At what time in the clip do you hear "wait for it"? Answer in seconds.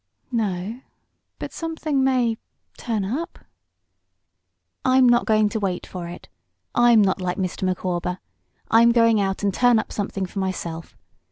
5.59-6.27